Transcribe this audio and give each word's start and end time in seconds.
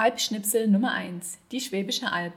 Alpschnipsel 0.00 0.66
Nummer 0.66 0.94
1, 0.94 1.38
die 1.52 1.60
Schwäbische 1.60 2.10
Alb. 2.10 2.32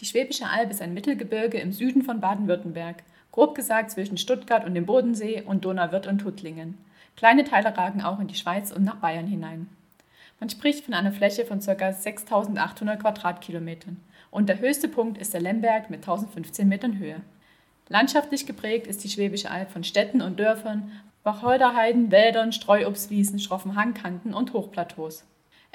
Die 0.00 0.06
Schwäbische 0.06 0.46
Alb 0.46 0.70
ist 0.70 0.80
ein 0.80 0.94
Mittelgebirge 0.94 1.60
im 1.60 1.70
Süden 1.70 2.00
von 2.00 2.18
Baden-Württemberg, 2.18 3.02
grob 3.30 3.54
gesagt 3.54 3.90
zwischen 3.90 4.16
Stuttgart 4.16 4.64
und 4.64 4.72
dem 4.72 4.86
Bodensee 4.86 5.42
und 5.42 5.66
Donauwörth 5.66 6.06
und 6.06 6.20
Tuttlingen. 6.20 6.78
Kleine 7.14 7.44
Teile 7.44 7.76
ragen 7.76 8.00
auch 8.00 8.20
in 8.20 8.26
die 8.26 8.36
Schweiz 8.36 8.72
und 8.72 8.84
nach 8.84 8.94
Bayern 8.96 9.26
hinein. 9.26 9.68
Man 10.40 10.48
spricht 10.48 10.86
von 10.86 10.94
einer 10.94 11.12
Fläche 11.12 11.44
von 11.44 11.60
ca. 11.60 11.92
6800 11.92 12.98
Quadratkilometern 12.98 14.00
und 14.30 14.48
der 14.48 14.58
höchste 14.58 14.88
Punkt 14.88 15.18
ist 15.18 15.34
der 15.34 15.42
Lemberg 15.42 15.90
mit 15.90 16.00
1015 16.00 16.66
Metern 16.66 16.96
Höhe. 16.96 17.20
Landschaftlich 17.88 18.46
geprägt 18.46 18.86
ist 18.86 19.04
die 19.04 19.10
Schwäbische 19.10 19.50
Alb 19.50 19.70
von 19.70 19.84
Städten 19.84 20.22
und 20.22 20.40
Dörfern, 20.40 20.90
Wacholderheiden, 21.22 22.10
Wäldern, 22.10 22.52
Streuobstwiesen, 22.52 23.40
schroffen 23.40 23.76
Hangkanten 23.76 24.32
und 24.32 24.54
Hochplateaus. 24.54 25.26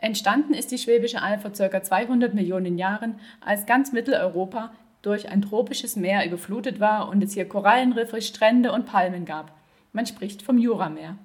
Entstanden 0.04 0.54
ist 0.54 0.70
die 0.72 0.78
Schwäbische 0.78 1.22
Alb 1.22 1.44
vor 1.44 1.52
ca. 1.52 1.82
200 1.82 2.34
Millionen 2.34 2.78
Jahren, 2.78 3.16
als 3.40 3.66
ganz 3.66 3.94
Mitteleuropa 3.94 4.74
durch 5.02 5.30
ein 5.30 5.42
tropisches 5.42 5.96
Meer 5.96 6.26
überflutet 6.26 6.82
war 6.82 7.08
und 7.08 7.24
es 7.24 7.36
hier 7.36 7.48
Korallenriffe, 7.48 8.22
Strände 8.22 8.74
und 8.74 8.86
Palmen 8.86 9.24
gab. 9.24 9.54
Man 9.94 10.06
spricht 10.06 10.42
vom 10.42 10.58
Jurameer. 10.58 11.16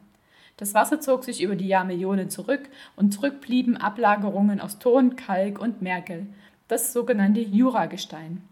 Das 0.58 0.74
Wasser 0.74 1.00
zog 1.00 1.24
sich 1.24 1.42
über 1.42 1.56
die 1.56 1.66
Jahrmillionen 1.66 2.30
zurück 2.30 2.68
und 2.94 3.12
zurückblieben 3.12 3.76
Ablagerungen 3.76 4.60
aus 4.60 4.78
Ton, 4.78 5.16
Kalk 5.16 5.58
und 5.58 5.82
Mergel, 5.82 6.28
das 6.68 6.92
sogenannte 6.92 7.40
Juragestein. 7.40 8.44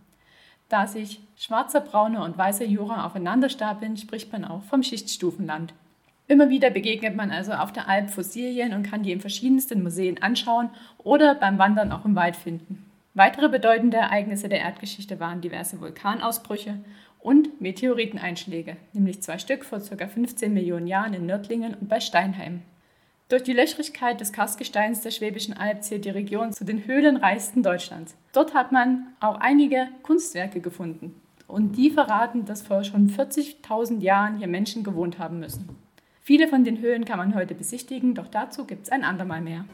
Da 0.69 0.89
sich 0.89 1.21
schwarzer, 1.37 1.81
brauner 1.81 2.25
und 2.25 2.37
weißer 2.37 2.65
Jura 2.65 3.07
aufeinander 3.07 3.49
stapeln, 3.49 3.97
spricht 3.97 4.33
man 4.33 4.45
auch 4.45 4.65
vom 4.65 4.83
Schichtstufenland. 4.83 5.73
Immer 6.29 6.49
wieder 6.51 6.71
begegnet 6.71 7.15
man 7.15 7.31
also 7.31 7.53
auf 7.53 7.73
der 7.73 7.89
Alp 7.89 8.11
Fossilien 8.11 8.73
und 8.73 8.83
kann 8.83 9.05
die 9.05 9.13
in 9.13 9.21
verschiedensten 9.21 9.83
Museen 9.83 10.21
anschauen 10.23 10.71
oder 10.99 11.37
beim 11.37 11.59
Wandern 11.59 11.93
auch 11.93 12.05
im 12.05 12.17
Wald 12.17 12.35
finden. 12.35 12.91
Weitere 13.15 13.49
bedeutende 13.49 13.97
Ereignisse 13.97 14.49
der 14.49 14.61
Erdgeschichte 14.61 15.21
waren 15.21 15.41
diverse 15.41 15.81
Vulkanausbrüche 15.81 16.79
und 17.21 17.61
Meteoriteneinschläge, 17.61 18.77
nämlich 18.93 19.23
zwei 19.23 19.39
Stück 19.39 19.65
vor 19.65 19.81
ca. 19.81 20.07
15 20.07 20.53
Millionen 20.53 20.87
Jahren 20.87 21.15
in 21.15 21.27
Nördlingen 21.27 21.75
und 21.75 21.89
bei 21.89 22.01
Steinheim. 22.01 22.63
Durch 23.29 23.43
die 23.43 23.53
Löchrigkeit 23.53 24.21
des 24.21 24.33
Karstgesteins 24.33 25.01
der 25.01 25.11
Schwäbischen 25.13 25.57
Alb 25.57 25.83
zählt 25.83 26.05
die 26.05 26.11
Region 26.11 26.53
zu 26.53 26.65
den 26.65 26.87
höhlenreichsten 26.87 27.63
Deutschlands. 27.63 28.17
Dort 28.33 28.53
hat 28.53 28.71
man 28.71 29.09
auch 29.21 29.41
einige 29.41 29.89
Kunstwerke 30.03 30.61
gefunden 30.61 31.15
und 31.49 31.77
die 31.77 31.91
verraten, 31.91 32.45
dass 32.45 32.63
vor 32.63 32.85
schon 32.85 33.09
40.000 33.09 34.01
Jahren 34.01 34.39
hier 34.39 34.49
Menschen 34.49 34.85
gewohnt 34.85 35.19
haben 35.19 35.41
müssen. 35.41 35.86
Viele 36.27 36.49
von 36.49 36.65
den 36.65 36.81
Höhlen 36.81 37.05
kann 37.05 37.19
man 37.19 37.37
heute 37.37 37.55
besichtigen, 37.55 38.17
doch 38.17 38.27
dazu 38.27 38.65
gibt 38.65 38.83
es 38.83 38.91
ein 38.91 39.05
andermal 39.05 39.41
mehr. 39.41 39.65